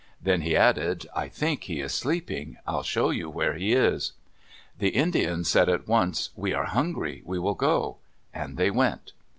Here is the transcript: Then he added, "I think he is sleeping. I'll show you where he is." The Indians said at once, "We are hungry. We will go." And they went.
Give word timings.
Then 0.19 0.41
he 0.41 0.55
added, 0.57 1.05
"I 1.15 1.27
think 1.27 1.65
he 1.65 1.79
is 1.79 1.93
sleeping. 1.93 2.57
I'll 2.65 2.81
show 2.81 3.11
you 3.11 3.29
where 3.29 3.53
he 3.53 3.73
is." 3.73 4.13
The 4.79 4.87
Indians 4.89 5.47
said 5.51 5.69
at 5.69 5.87
once, 5.87 6.31
"We 6.35 6.55
are 6.55 6.65
hungry. 6.65 7.21
We 7.23 7.37
will 7.37 7.53
go." 7.53 7.97
And 8.33 8.57
they 8.57 8.71
went. 8.71 9.11